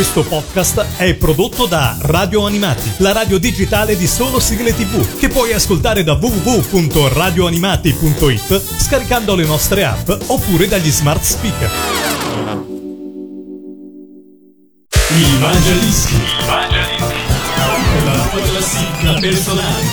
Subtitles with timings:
[0.00, 5.28] Questo podcast è prodotto da Radio Animati, la radio digitale di solo sigle tv, che
[5.28, 11.70] puoi ascoltare da www.radioanimati.it scaricando le nostre app oppure dagli smart speaker.
[15.18, 16.14] Il Mangiadischi.
[16.14, 16.22] Il.
[18.06, 19.84] La tua classifica personale.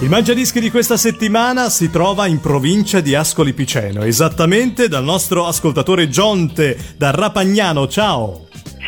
[0.00, 5.46] Il Mangiadischi di questa settimana si trova in provincia di Ascoli Piceno, esattamente dal nostro
[5.46, 7.86] ascoltatore Gionte da Rapagnano.
[7.86, 8.41] Ciao!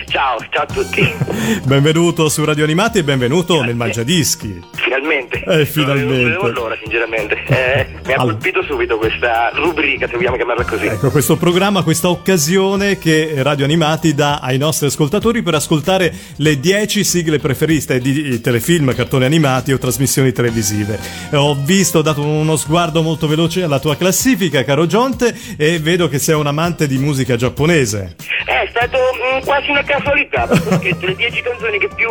[0.07, 1.15] Ciao, ciao a tutti.
[1.65, 3.67] Benvenuto su Radio Animati e benvenuto Grazie.
[3.67, 4.63] nel Mangiadischi.
[4.73, 5.43] Finalmente.
[5.45, 6.13] Eh, finalmente.
[6.13, 7.43] Non vedevo l'ora, sinceramente.
[7.47, 8.35] Eh, mi ha allora.
[8.35, 10.87] colpito subito questa rubrica, se vogliamo chiamarla così.
[10.87, 16.59] Ecco, questo programma, questa occasione che Radio Animati dà ai nostri ascoltatori per ascoltare le
[16.59, 20.99] 10 sigle preferite di telefilm, cartoni animati o trasmissioni televisive.
[21.33, 26.09] Ho visto, ho dato uno sguardo molto veloce alla tua classifica, caro Gionte, e vedo
[26.09, 28.17] che sei un amante di musica giapponese.
[28.47, 32.11] Eh, è stato mh, mm, quasi una casualità, perché le 10 canzoni che più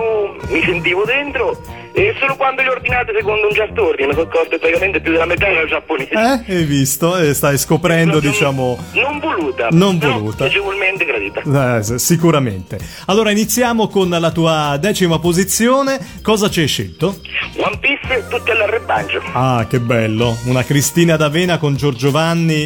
[0.50, 1.62] mi sentivo dentro
[1.96, 5.12] e solo quando le ho ordinate secondo un just ordine mi sono accorto praticamente più
[5.12, 6.12] della metà era giapponese.
[6.12, 7.16] Eh, hai visto?
[7.18, 8.80] E stai scoprendo, diciamo...
[8.94, 9.68] Non voluta.
[9.70, 10.46] Non voluta.
[10.46, 11.78] Piacevolmente gradita.
[11.78, 12.80] Eh, sicuramente.
[13.06, 16.00] Allora iniziamo con la tua decima posizione.
[16.24, 17.20] Cosa ci hai scelto?
[17.58, 19.22] One Piece, tutti all'arrebaggio.
[19.34, 20.36] Ah, che bello.
[20.46, 22.62] Una Cristina d'Avena con Giorgio Vanni.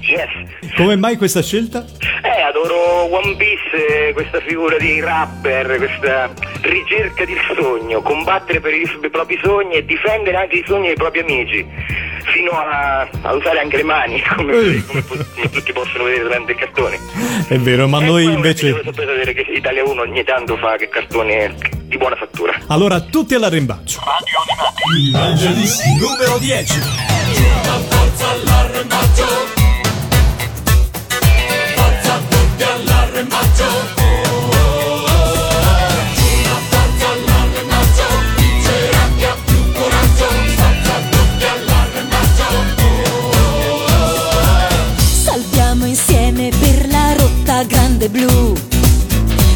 [0.00, 0.72] Yes.
[0.76, 1.84] Come mai questa scelta?
[2.22, 2.29] Eh,
[3.04, 6.30] One Piece, questa figura di rapper, questa
[6.62, 11.20] ricerca di sogno, combattere per i propri sogni e difendere anche i sogni dei propri
[11.20, 11.66] amici,
[12.32, 16.58] fino a, a usare anche le mani, come, come, come, tutti possono vedere durante il
[16.58, 16.98] cartone.
[17.48, 18.70] È vero, ma e noi invece...
[18.70, 21.54] Ho sapere che Italia 1 ogni tanto fa che cartone
[21.84, 22.56] di buona fattura.
[22.68, 24.00] Allora, tutti all'arrembaggio.
[24.04, 25.48] Radio Animati.
[25.86, 26.80] Il numero 10.
[27.88, 29.59] Forza all'arrembaggio.
[45.24, 48.52] Salviamo insieme per la rotta grande blu.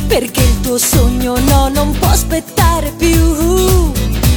[0.06, 3.92] Perché il tuo sogno no, non può aspettare più.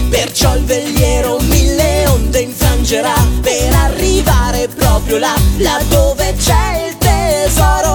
[0.09, 7.86] Perciò il veliero mille onde infrangerà per arrivare proprio là, là dove c'è il tesoro.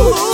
[0.00, 0.27] Ooh.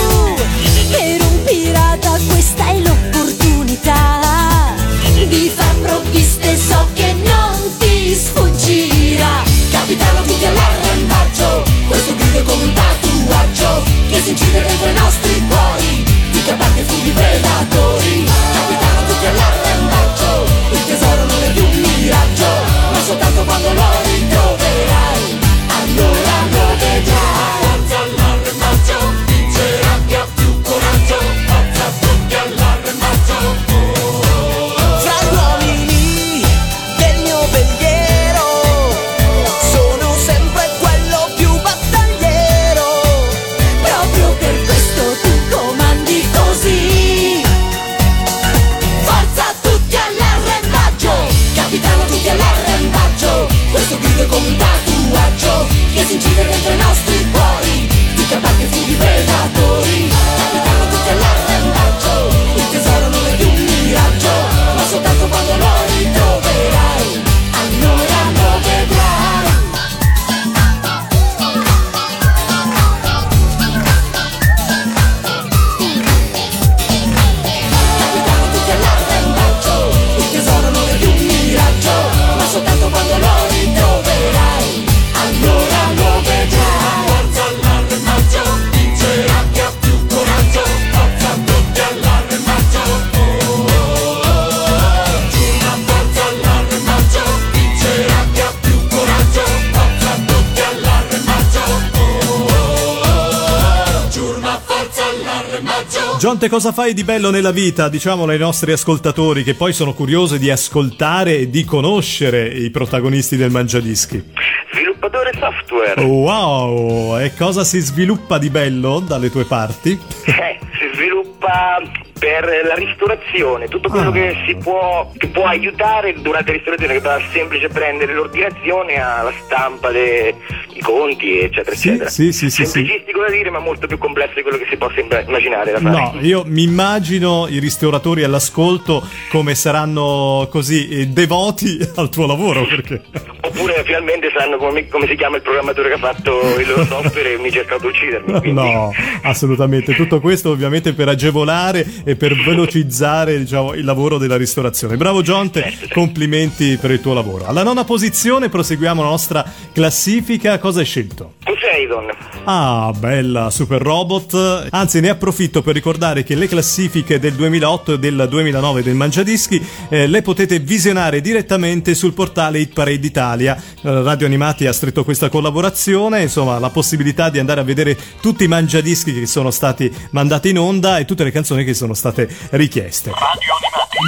[106.24, 107.90] Gionte, cosa fai di bello nella vita?
[107.90, 113.36] Diciamolo ai nostri ascoltatori che poi sono curiosi di ascoltare e di conoscere i protagonisti
[113.36, 114.32] del Mangiadischi.
[114.72, 116.02] Sviluppatore software.
[116.02, 117.18] Wow!
[117.18, 120.00] E cosa si sviluppa di bello dalle tue parti?
[120.24, 121.82] Eh, si sviluppa
[122.24, 124.12] per la ristorazione, tutto quello Ah.
[124.12, 129.32] che si può, che può aiutare durante la ristorazione, che va semplice prendere l'ordinazione alla
[129.44, 130.32] stampa dei
[130.80, 132.08] conti, eccetera, Sì, eccetera.
[132.10, 132.72] sì, sì, sì, sì.
[132.72, 135.78] Semplicistico da dire, ma molto più complesso di quello che si possa imma- immaginare.
[135.80, 142.64] No, io mi immagino i ristoratori all'ascolto come saranno così eh, devoti al tuo lavoro
[142.64, 143.02] perché
[143.44, 147.34] Oppure finalmente sanno come, come si chiama il programmatore che ha fatto il loro software
[147.34, 148.32] e mi cerca di uccidermi.
[148.40, 148.90] quindi- No,
[149.22, 149.94] assolutamente.
[149.94, 154.96] Tutto questo ovviamente per agevolare e per velocizzare diciamo, il lavoro della ristorazione.
[154.96, 157.46] Bravo Gionte, complimenti per il tuo lavoro.
[157.46, 160.58] Alla nona posizione proseguiamo la nostra classifica.
[160.58, 161.34] Cosa hai scelto?
[161.42, 162.10] Poseidon.
[162.44, 164.68] Ah, bella Super Robot.
[164.70, 169.64] Anzi, ne approfitto per ricordare che le classifiche del 2008 e del 2009 del Mangiadischi
[169.88, 173.56] eh, le potete visionare direttamente sul portale Hit Parade Italia.
[173.56, 178.44] Eh, Radio Animati ha stretto questa collaborazione, insomma, la possibilità di andare a vedere tutti
[178.44, 182.03] i mangiadischi che sono stati mandati in onda e tutte le canzoni che sono state
[182.50, 183.10] richieste.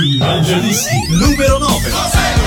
[0.05, 2.46] Il Mangiadischi numero 9.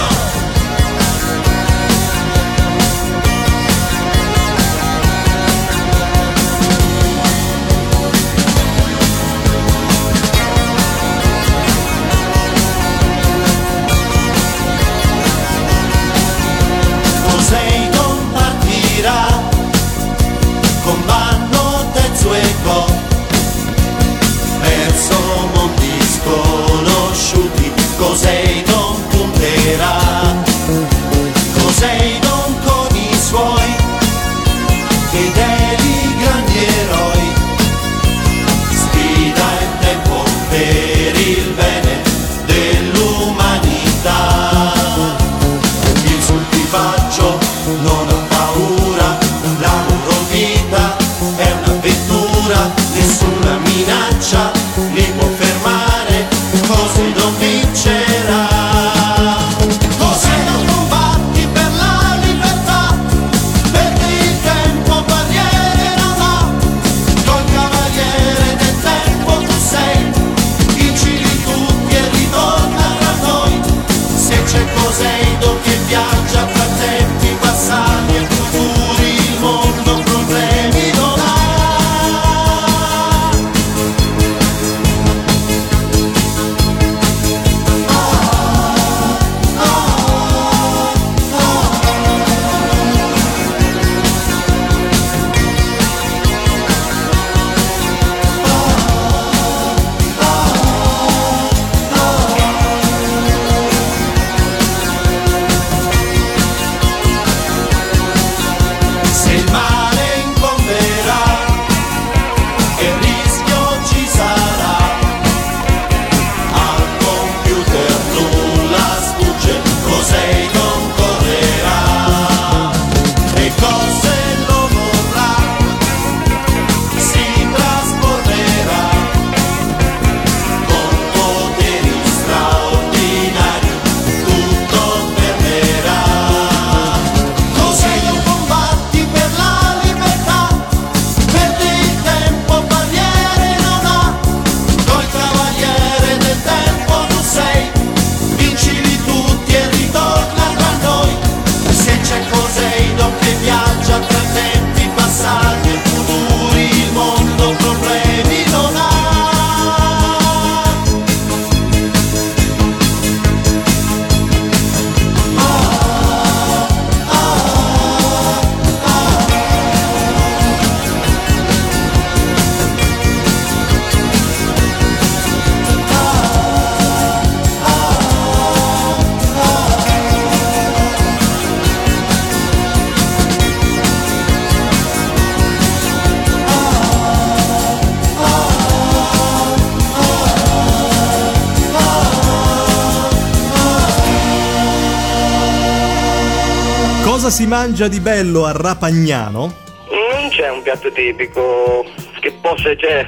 [197.39, 199.55] Si mangia di bello a Rapagnano?
[199.87, 201.85] Non c'è un piatto tipico
[202.19, 203.07] che possa, cioè,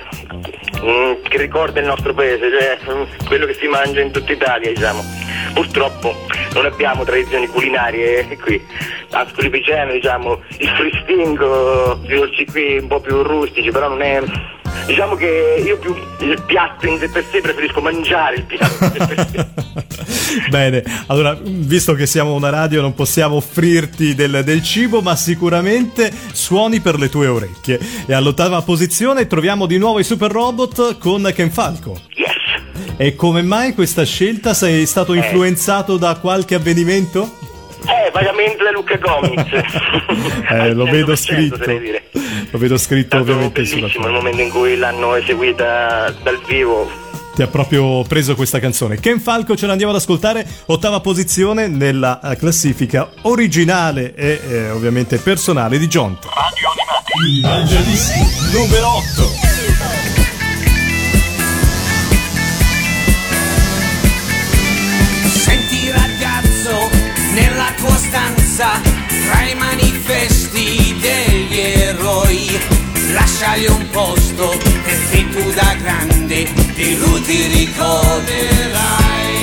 [0.79, 4.71] mm, che ricorda il nostro paese, cioè mm, quello che si mangia in tutta Italia,
[4.71, 5.03] diciamo.
[5.53, 6.15] Purtroppo
[6.53, 8.62] non abbiamo tradizioni culinarie qui.
[9.12, 14.22] A Scolipiceno, diciamo, il fristingo, i dolci qui un po' più rustici, però non è.
[14.86, 18.91] Diciamo che io più il piatto in sé per sé preferisco mangiare il piatto in
[18.91, 19.48] sé per sé.
[20.50, 26.12] Bene, allora, visto che siamo una radio non possiamo offrirti del, del cibo, ma sicuramente
[26.31, 27.79] suoni per le tue orecchie.
[28.05, 32.00] E all'ottava posizione troviamo di nuovo i Super Robot con Ken Falco.
[32.15, 32.30] Yes!
[32.98, 34.53] E come mai questa scelta?
[34.53, 37.38] Sei stato influenzato da qualche avvenimento?
[37.86, 39.50] Eh, vagamente da Luca Comics.
[40.51, 41.81] Eh, lo vedo 100%, scritto.
[42.51, 46.39] Lo vedo scritto È stato ovviamente sulla bellissimo il momento in cui l'hanno eseguita dal
[46.45, 46.89] vivo.
[47.33, 49.00] Ti ha proprio preso questa canzone.
[49.00, 55.17] Ken Falco ce l'andiamo ad ascoltare, ottava posizione nella eh, classifica originale e eh, ovviamente
[55.17, 56.27] personale di Jonto.
[57.25, 58.19] Il Mangiadischi
[58.51, 59.40] numero 8.
[68.62, 68.80] Stanza,
[69.25, 72.60] tra i manifesti degli eroi,
[73.12, 79.40] lasciali un posto perché tu da grande di lui ti ricorderai.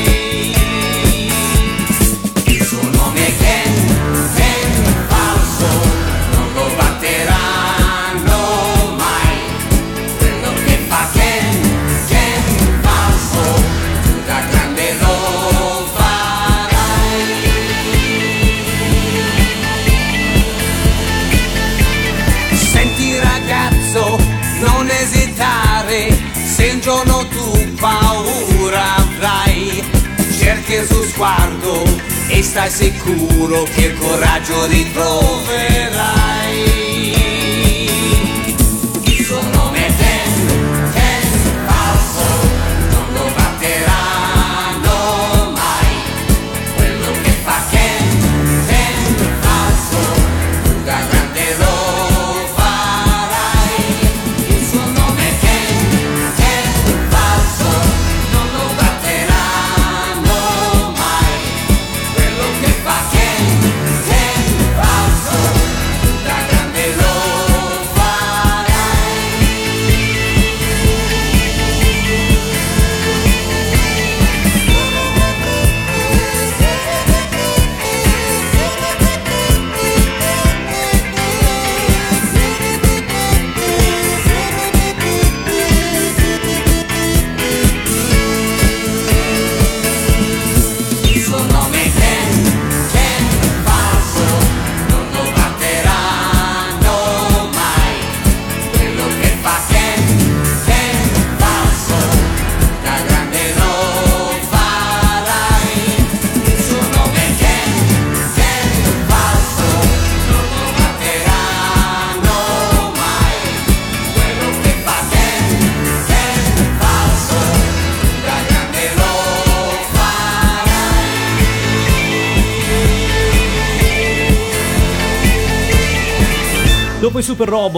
[31.29, 31.85] Sguardo
[32.29, 36.88] e stai sicuro che il coraggio ritroverai.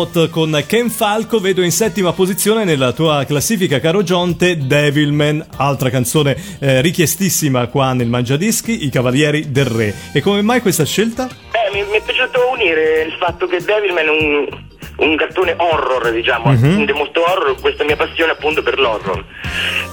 [0.00, 5.90] Robot con Ken Falco vedo in settima posizione nella tua classifica caro Gionte Devilman, altra
[5.90, 9.94] canzone eh, richiestissima qua nel Mangiadischi, I Cavalieri del Re.
[10.14, 11.28] E come mai questa scelta?
[11.28, 14.69] Eh, mi, mi è piaciuto unire il fatto che Devilman è un,
[15.00, 19.24] un cartone horror, diciamo, è molto horror, questa mia passione appunto per l'horror.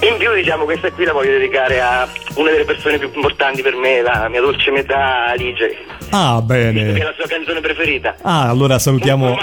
[0.02, 3.76] In più, diciamo, questa qui la voglio dedicare a una delle persone più importanti per
[3.76, 5.76] me, la mia dolce metà Alice,
[6.12, 7.04] Ah, che è bene.
[7.04, 8.16] la sua canzone preferita.
[8.22, 9.38] Ah, allora salutiamo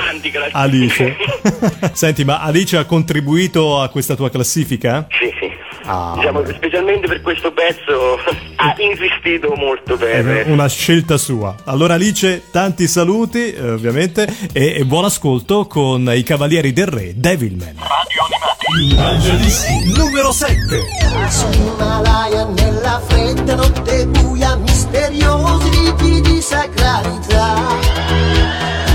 [0.53, 1.17] Alice.
[1.93, 5.07] Senti, ma Alice ha contribuito a questa tua classifica?
[5.11, 5.53] Sì, sì.
[5.87, 6.55] Ah, diciamo, beh.
[6.55, 8.19] specialmente per questo pezzo
[8.57, 10.45] ha insistito molto per...
[10.47, 11.55] una scelta sua.
[11.65, 17.13] Allora Alice, tanti saluti, eh, ovviamente, e, e buon ascolto con i Cavalieri del Re,
[17.15, 17.77] Devilman.
[18.81, 20.57] Il Mangiadischi numero 7.
[21.29, 28.25] Sull'Himalaya nella fredda notte buia misteriosi riti di sacralità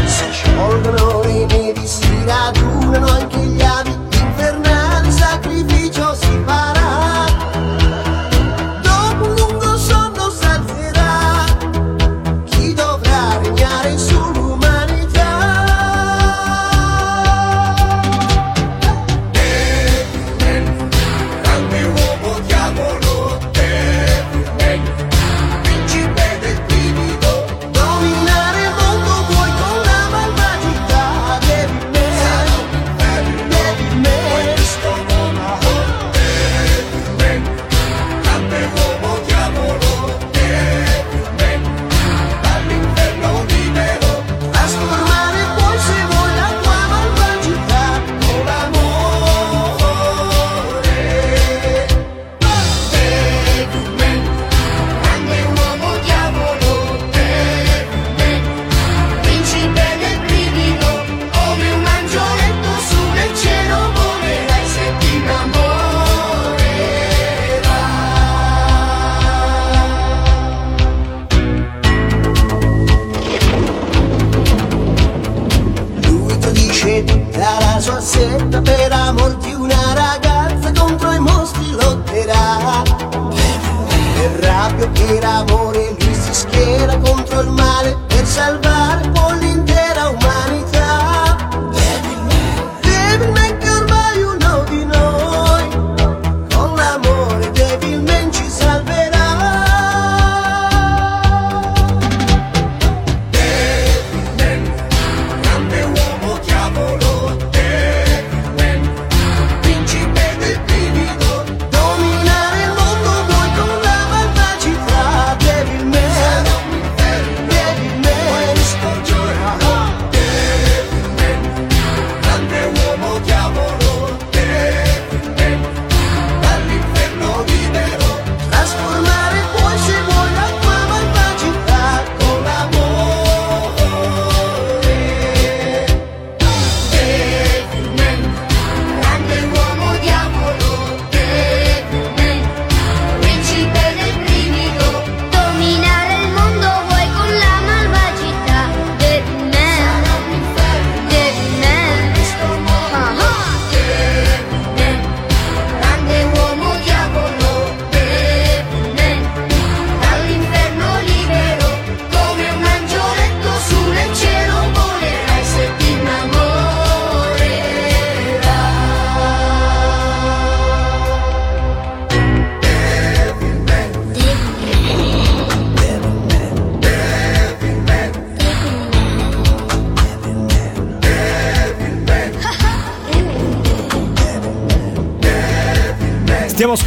[0.06, 3.59] si sciolgono i neri si radunano anche gli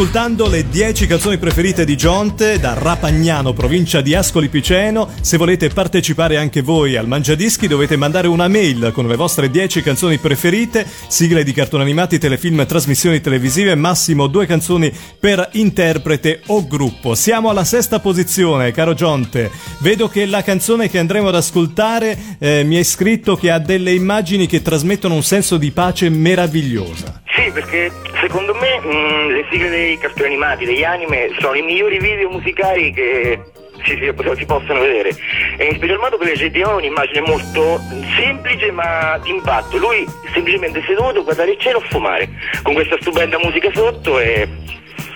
[0.03, 5.09] ascoltando le 10 canzoni preferite di Jonte da Rapagnano, provincia di Ascoli Piceno.
[5.21, 9.81] Se volete partecipare anche voi al Mangiadischi dovete mandare una mail con le vostre 10
[9.81, 16.67] canzoni preferite, sigle di cartoni animati, telefilm, trasmissioni televisive, massimo due canzoni per interprete o
[16.67, 17.15] gruppo.
[17.15, 19.53] Siamo alla sesta posizione, caro Jonte.
[19.79, 23.93] Vedo che la canzone che andremo ad ascoltare eh, mi è scritto che ha delle
[23.93, 27.23] immagini che trasmettono un senso di pace meravigliosa.
[27.25, 27.91] Sì, perché
[28.23, 32.93] Secondo me mh, le sigle dei cartoni animati, degli anime, sono i migliori video musicali
[32.93, 33.41] che
[33.83, 35.11] si, si, si possono vedere.
[35.57, 37.81] E in special modo perché GTO è un'immagine molto
[38.17, 39.77] semplice ma di impatto.
[39.77, 42.29] Lui semplicemente seduto, guardare il cielo, a fumare.
[42.63, 44.49] Con questa stupenda musica sotto e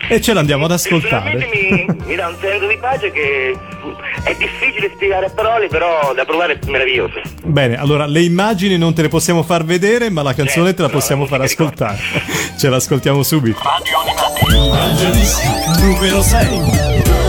[0.08, 1.34] e ce l'andiamo ad ascoltare.
[1.34, 3.56] Mi, mi dà un senso di pace che
[4.24, 7.20] è difficile spiegare a parole, però da provare è meraviglioso.
[7.44, 10.82] Bene, allora le immagini non te le possiamo far vedere, ma la canzone certo, te
[10.82, 11.98] la possiamo no, far ascoltare.
[12.58, 13.60] ce l'ascoltiamo subito.
[13.62, 15.80] Radio Animati.
[15.82, 17.25] Numero 6.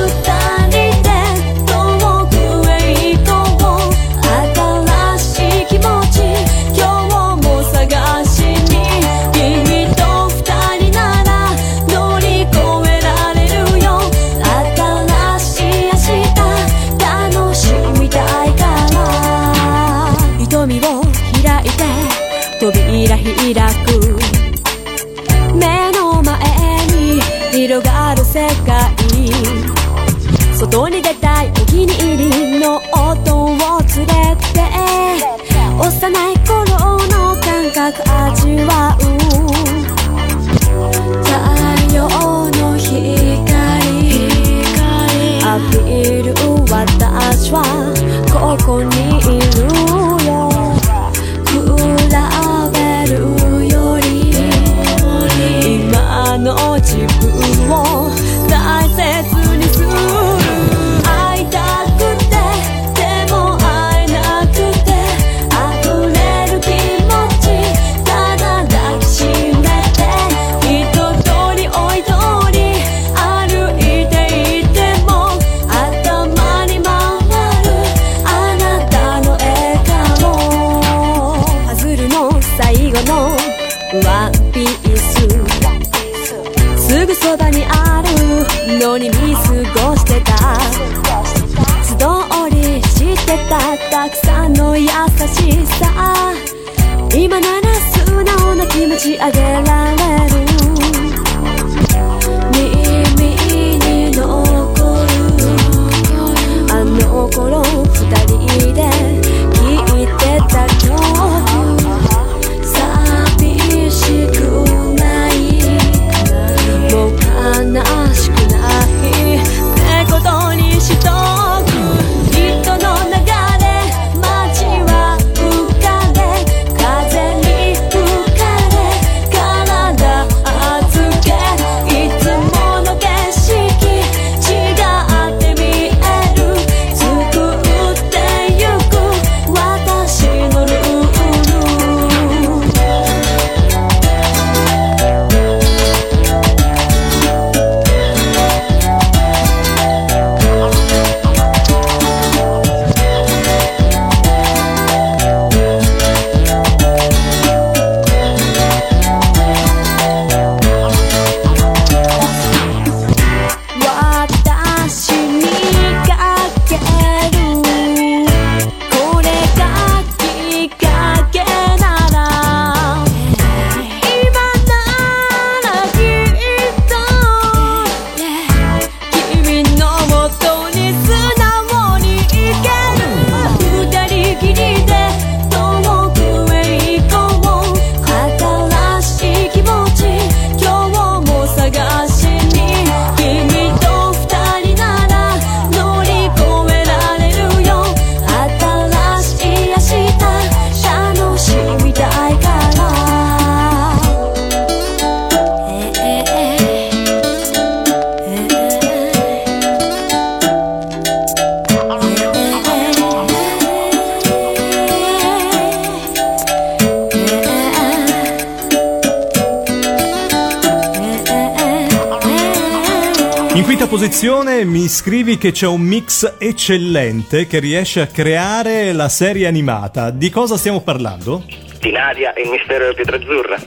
[225.37, 230.09] che c'è un mix eccellente che riesce a creare la serie animata.
[230.09, 231.43] Di cosa stiamo parlando?
[231.79, 233.57] Di Nadia e il mistero della pietra azzurra.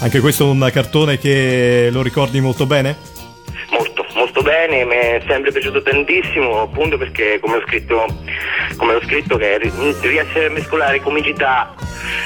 [0.02, 2.96] Anche questo è un cartone che lo ricordi molto bene?
[3.70, 8.04] Molto, molto bene, mi è sempre piaciuto tantissimo, appunto perché come ho scritto,
[8.76, 9.58] come ho scritto che
[10.02, 11.74] riesce a mescolare comicità,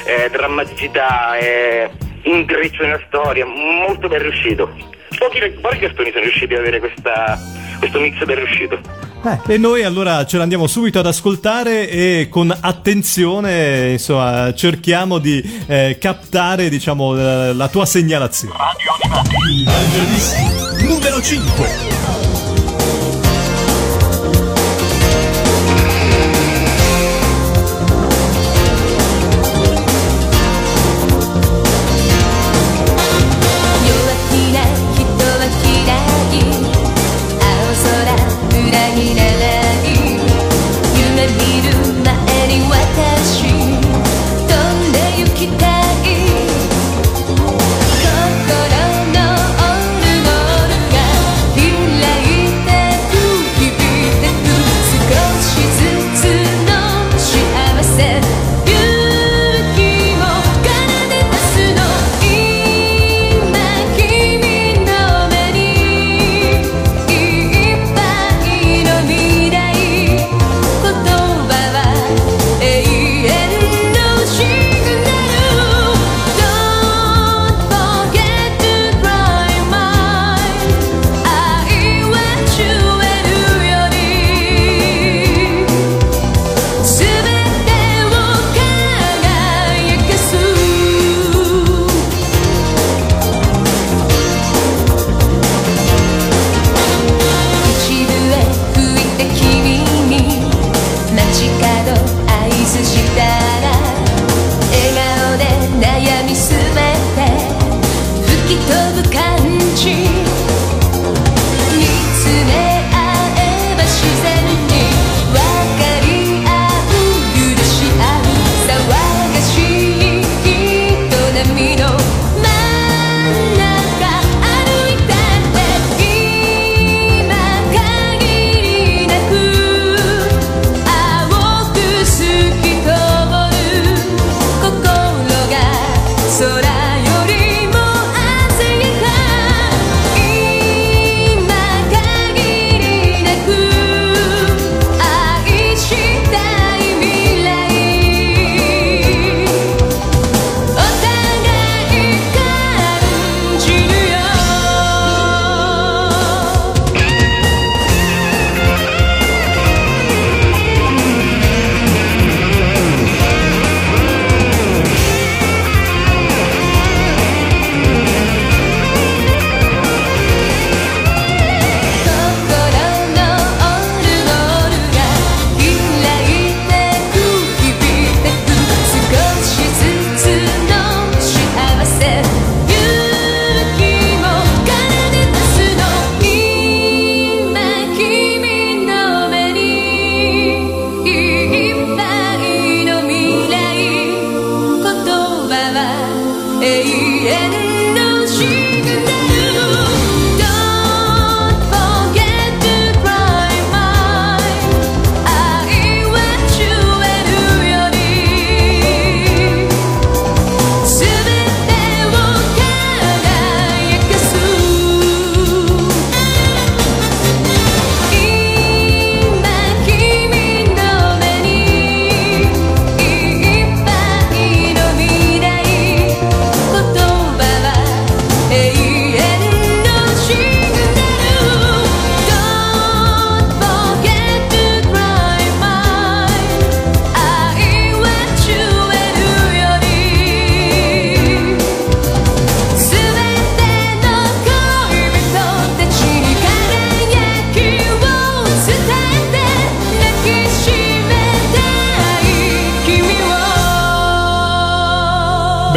[0.04, 1.90] eh, drammaticità, eh,
[2.22, 4.68] intreccio nella storia, molto ben riuscito.
[5.16, 8.78] Pochi, pochi cartoni sono riusciti ad avere questa questo mix ben riuscito.
[9.24, 9.54] Eh.
[9.54, 15.98] E noi allora ce l'andiamo subito ad ascoltare e con attenzione insomma, cerchiamo di eh,
[16.00, 18.54] captare diciamo, la, la, tua segnalazione.
[18.56, 20.84] Radio Animati.
[20.86, 22.25] Numero 5.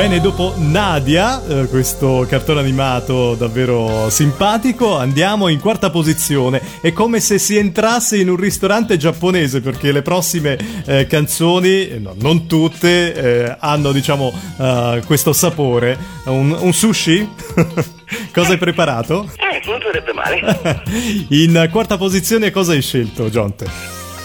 [0.09, 6.59] Bene, dopo Nadia, eh, questo cartone animato davvero simpatico, andiamo in quarta posizione.
[6.81, 11.99] È come se si entrasse in un ristorante giapponese perché le prossime eh, canzoni, eh,
[11.99, 15.95] no, non tutte, eh, hanno diciamo eh, questo sapore.
[16.23, 17.29] Un, un sushi?
[18.33, 19.29] cosa hai preparato?
[19.35, 20.81] Eh, non sarebbe male.
[21.29, 23.67] in quarta posizione cosa hai scelto, Jonte?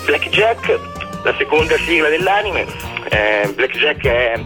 [0.07, 0.94] Blackjack
[1.25, 2.67] la seconda sigla dell'anime.
[3.09, 4.41] Eh, Blackjack è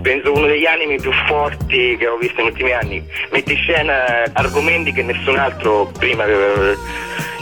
[0.00, 3.02] penso uno degli anime più forti che ho visto negli ultimi anni.
[3.30, 3.94] Mette in scena
[4.32, 6.74] argomenti che nessun altro prima aveva.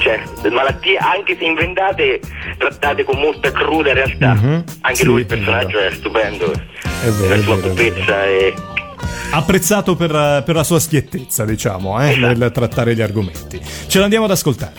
[0.00, 0.18] Cioè,
[0.50, 2.20] malattie anche se inventate,
[2.56, 4.32] trattate con molta cruda realtà.
[4.32, 6.50] Mhm, Anche sì, lui il è personaggio è, stupendo.
[6.50, 8.54] vero, la sua è vero, è pupezza e.
[9.32, 13.60] Apprezzato per, per la sua schiettezza, diciamo, eh, nel trattare gli argomenti.
[13.86, 14.72] Ce l'andiamo ad ascoltare.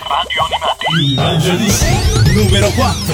[1.03, 3.13] Il Mangiadischi numero 4.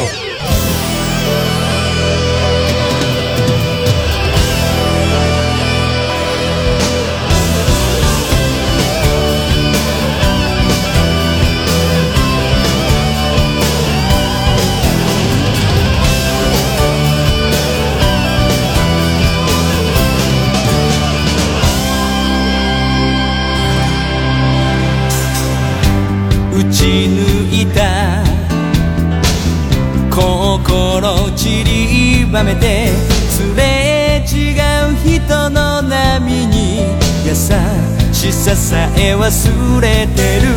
[38.48, 40.48] しささえ忘れてる。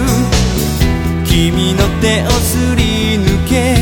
[1.25, 3.77] 君の手をすり抜け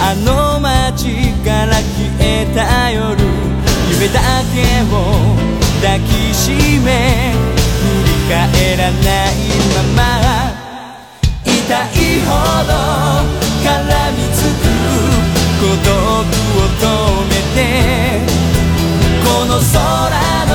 [0.00, 1.82] あの街から消
[2.20, 3.16] えた夜。
[3.90, 4.20] 夢だ
[4.54, 5.36] けを
[5.82, 6.50] 抱きし
[6.84, 7.34] め
[7.80, 9.34] 振り返らない
[9.74, 10.08] まま。
[11.44, 12.30] 痛いほ
[12.64, 12.72] ど
[13.62, 13.68] 絡
[14.12, 14.64] みつく。
[15.60, 16.82] 孤独を止
[17.28, 17.58] めて
[19.24, 19.72] この空
[20.46, 20.52] の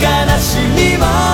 [0.00, 0.04] 悲
[0.40, 1.33] しみも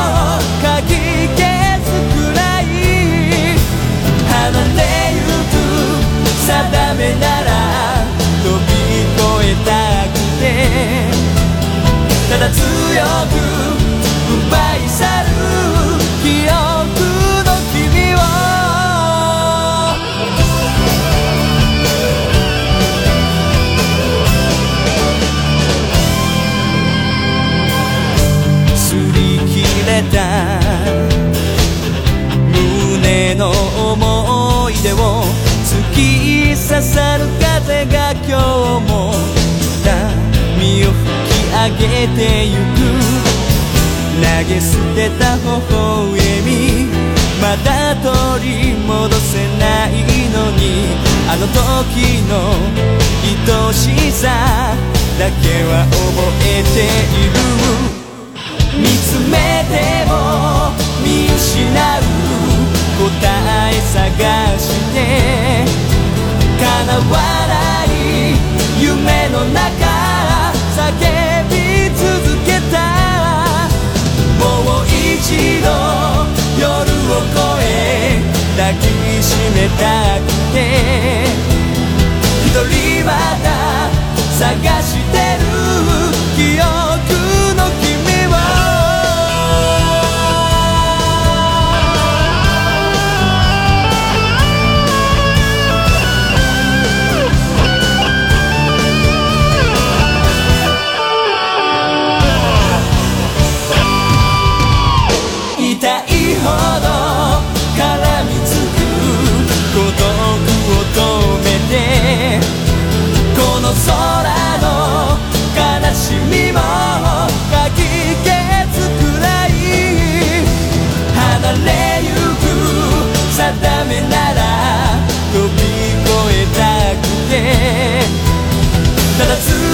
[12.40, 12.62] だ強
[13.29, 13.37] く
[14.48, 15.29] 奪い去る
[16.22, 16.57] 記憶
[17.44, 18.16] の君を。
[28.74, 28.81] 擦
[29.12, 30.16] り切れた
[32.48, 33.50] 胸の
[33.92, 34.96] 思い出を
[35.62, 35.98] 突き
[36.57, 39.39] 刺さる風が今日も。
[41.78, 42.78] げてゆく。
[44.20, 45.78] 投げ捨てた微笑
[46.44, 46.48] み。
[47.40, 49.90] まだ取り戻せない
[50.30, 50.61] のに。
[51.28, 52.33] あの時の
[53.68, 54.74] 愛しさ
[55.18, 55.98] だけは覚
[56.44, 57.38] えている。
[58.78, 59.74] 見つめて
[60.06, 60.12] も
[61.02, 62.02] 見失う
[62.98, 63.11] 答
[63.70, 63.98] え探
[64.59, 64.96] して。
[66.59, 67.00] 叶わ
[67.48, 67.54] な
[67.85, 67.87] い
[68.80, 69.61] 夢の中。
[70.76, 70.88] 叫
[71.48, 71.59] び
[75.20, 75.68] 度
[76.59, 78.20] 夜を越え
[78.56, 78.83] 抱き
[79.22, 80.59] しめたくて。
[82.46, 83.46] 一人また
[84.38, 85.16] 探して
[85.94, 85.99] る。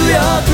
[0.07, 0.46] your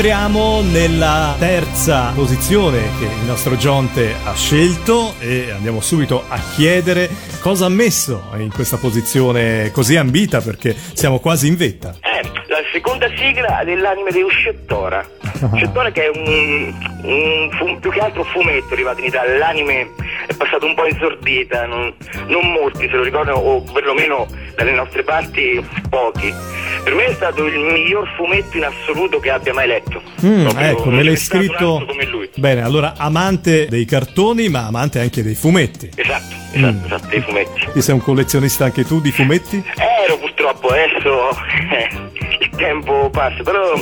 [0.00, 7.10] Entriamo nella terza posizione che il nostro Gionte ha scelto e andiamo subito a chiedere
[7.38, 12.09] cosa ha messo in questa posizione così ambita perché siamo quasi in vetta.
[12.72, 15.04] Seconda sigla dell'anime di Uscettora.
[15.50, 19.38] Uscettora che è un, un fu- più che altro fumetto arrivato in Italia.
[19.38, 19.88] L'anime
[20.26, 21.92] è passato un po' in sordita, non,
[22.26, 26.32] non molti se lo ricordano, o perlomeno dalle nostre parti pochi.
[26.84, 30.00] Per me è stato il miglior fumetto in assoluto che abbia mai letto.
[30.24, 31.84] Mm, ecco, me l'hai scritto.
[31.86, 32.30] come lui.
[32.36, 35.90] Bene, allora amante dei cartoni, ma amante anche dei fumetti.
[35.94, 37.68] Esatto, esatto, esatto, dei fumetti.
[37.72, 39.62] Ti sei un collezionista anche tu di fumetti?
[40.04, 41.30] Ero purtroppo, adesso
[41.70, 41.88] eh,
[42.60, 43.72] tempo passa, però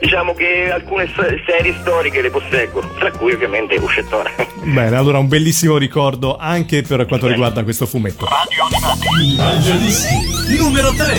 [0.00, 1.08] diciamo che alcune
[1.46, 4.30] serie storiche le posseggo, tra cui ovviamente Uscettora.
[4.64, 8.26] Bene, allora un bellissimo ricordo anche per quanto riguarda questo fumetto.
[9.22, 11.14] I Mangiadischi numero 3.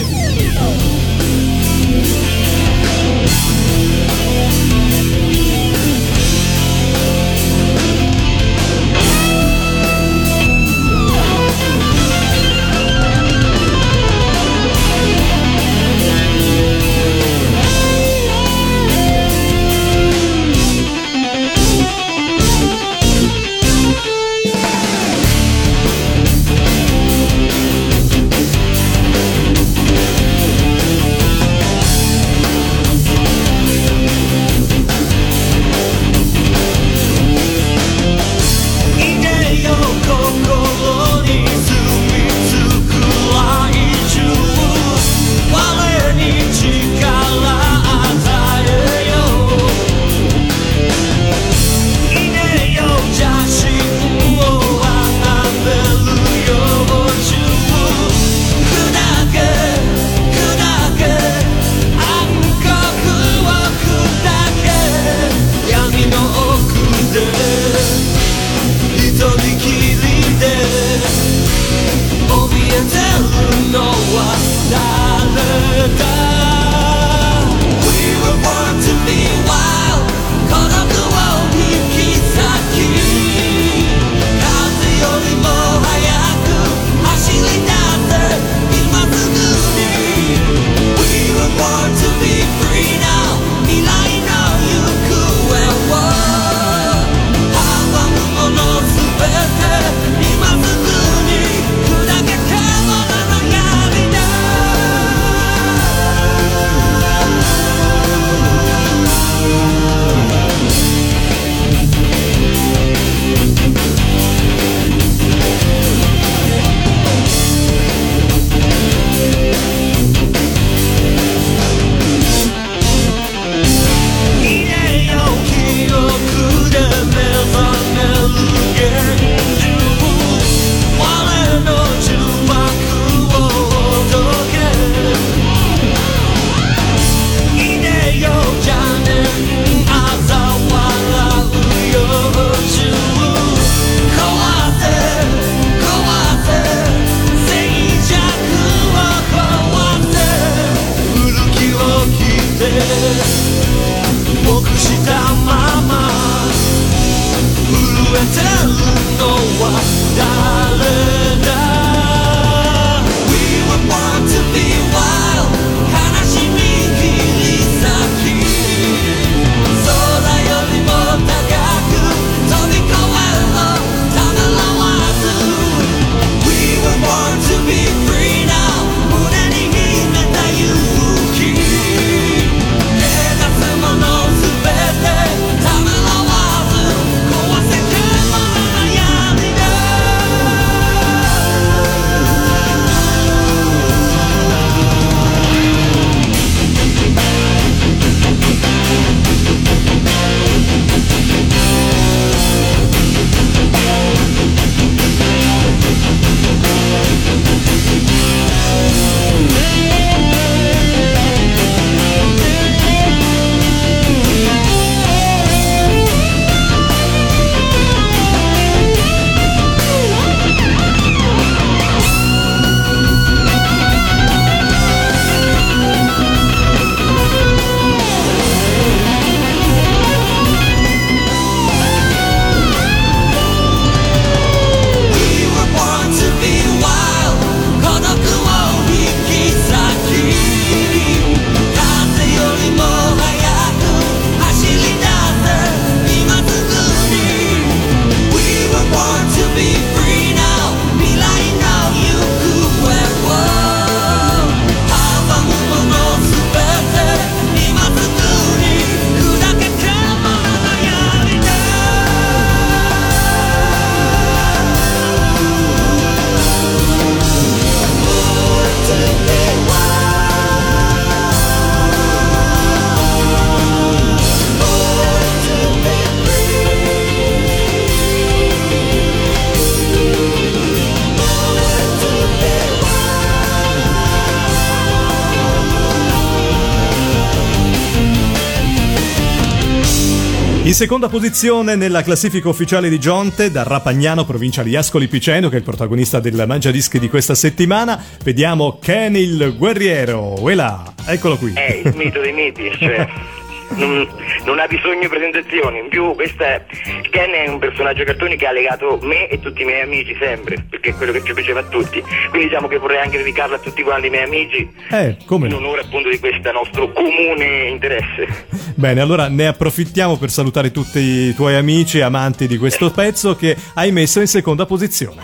[290.78, 295.58] Seconda posizione nella classifica ufficiale di Gionte, da Rapagnano, provincia di Ascoli Piceno, che è
[295.58, 300.40] il protagonista del Mangiadischi di questa settimana, vediamo Ken il guerriero.
[300.40, 301.54] Uela, eccolo qui.
[301.54, 303.08] È il mito dei miti, cioè.
[303.70, 304.08] Non,
[304.46, 305.80] non ha bisogno di presentazioni.
[305.80, 306.66] In più, questa è,
[307.10, 310.66] Ken è un personaggio cartoni che ha legato me e tutti i miei amici sempre,
[310.70, 312.02] perché è quello che ci piaceva a tutti.
[312.30, 315.54] Quindi diciamo che vorrei anche dedicarlo a tutti quanti i miei amici, Eh, come in
[315.54, 315.60] no?
[315.60, 318.46] onore appunto di questo nostro comune interesse.
[318.76, 323.36] Bene, allora ne approfittiamo per salutare tutti i tuoi amici e amanti di questo pezzo
[323.36, 325.22] che hai messo in seconda posizione.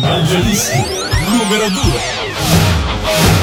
[0.00, 0.78] Mangiadischi
[1.30, 3.39] numero 2.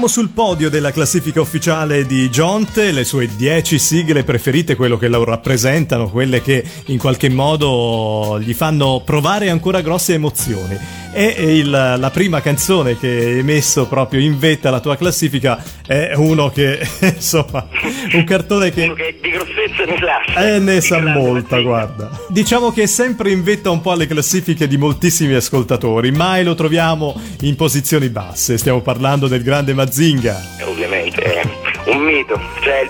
[0.00, 5.08] Siamo sul podio della classifica ufficiale di Gionte, le sue 10 sigle preferite, quello che
[5.08, 10.78] lo rappresentano, quelle che in qualche modo gli fanno provare ancora grosse emozioni.
[11.12, 16.12] E il- la prima canzone che hai messo proprio in vetta alla tua classifica è
[16.14, 17.66] uno che, insomma,
[18.12, 20.54] un cartone che Uno che di grossezza ne lascia.
[20.54, 22.10] eh, ne sa molta, guarda.
[22.28, 26.54] Diciamo che è sempre in vetta un po' alle classifiche di moltissimi ascoltatori, mai lo
[26.54, 28.56] troviamo in posizioni basse.
[28.56, 30.40] Stiamo parlando del grande Mazinga.
[30.60, 31.42] Eh, Ovviamente, è
[31.86, 32.40] un mito.
[32.62, 32.88] Cioè,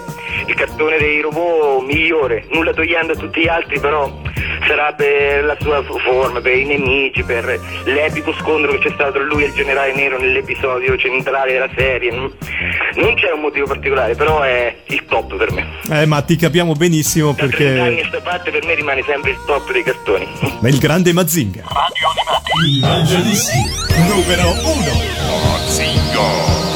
[0.50, 4.10] il cartone dei robot migliore, nulla togliendo a tutti gli altri, però
[4.66, 9.22] sarà per la sua forma, per i nemici, per l'epico scontro che c'è stato tra
[9.22, 12.10] lui e il generale nero nell'episodio centrale della serie.
[12.10, 15.66] Non c'è un motivo particolare, però è il top per me.
[15.90, 19.02] Eh, ma ti capiamo benissimo Da 30 anni a perché sta parte per me rimane
[19.06, 20.26] sempre il top dei cartoni.
[20.60, 21.62] ma il grande Mazinga.
[22.66, 23.58] Il Mangiadischi
[24.08, 25.20] numero 1.
[25.74, 26.69] Trema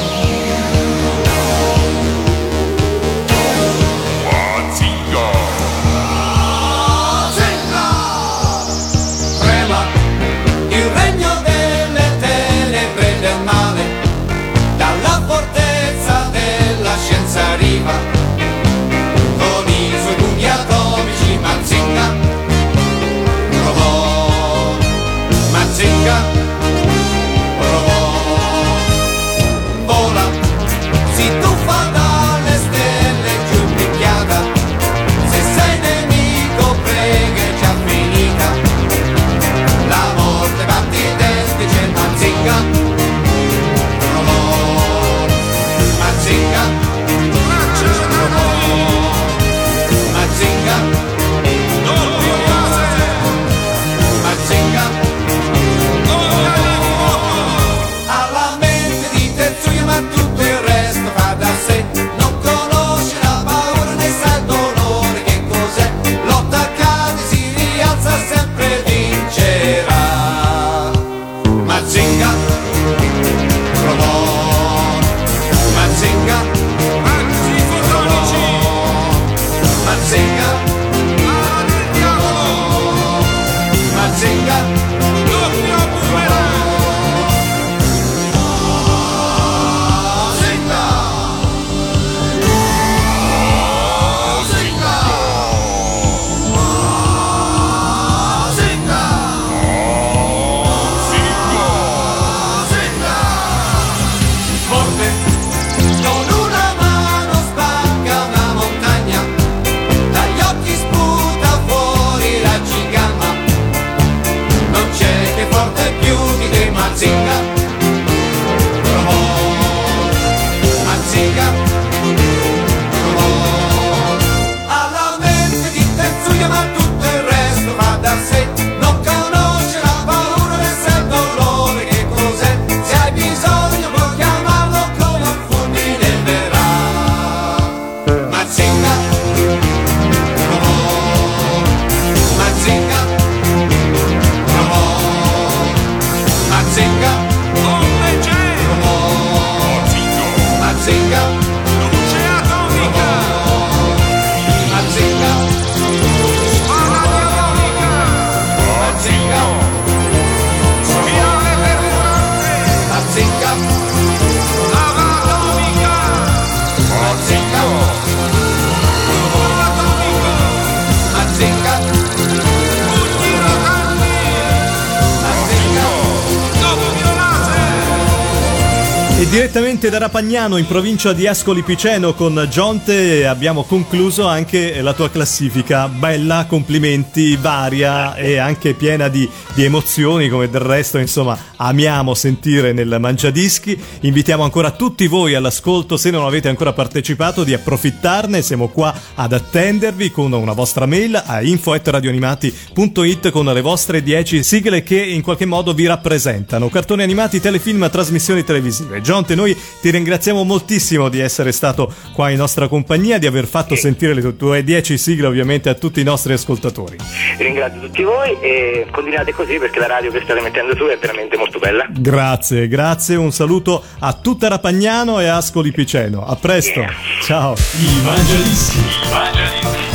[179.25, 184.93] E direttamente da Rapagnano in provincia di Ascoli Piceno con Gionte abbiamo concluso anche la
[184.93, 185.89] tua classifica.
[185.89, 192.75] Bella, complimenti, varia e anche piena di, di emozioni come del resto insomma amiamo sentire
[192.75, 193.81] nel Mangiadischi.
[194.01, 198.43] Invitiamo ancora tutti voi all'ascolto se non avete ancora partecipato di approfittarne.
[198.43, 204.83] Siamo qua ad attendervi con una vostra mail a info.radioanimati.it con le vostre 10 sigle
[204.83, 206.68] che in qualche modo vi rappresentano.
[206.68, 209.01] Cartoni animati, telefilm, trasmissioni televisive.
[209.15, 213.77] Gionte, noi ti ringraziamo moltissimo di essere stato qua in nostra compagnia, di aver fatto
[213.77, 216.97] sentire le tu- tue 10 sigle ovviamente a tutti i nostri ascoltatori.
[217.39, 221.37] Ringrazio tutti voi e continuate così perché la radio che state mettendo su è veramente
[221.37, 221.87] molto bella.
[221.91, 226.27] Grazie, grazie, un saluto a tutta Rapagnano e Ascoli Piceno.
[226.27, 226.85] A presto,
[227.23, 227.53] ciao.
[227.53, 228.79] Il Mangiadischi.
[228.79, 229.93] Il Mangiadischi.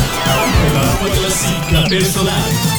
[0.71, 2.78] La tua classifica personale.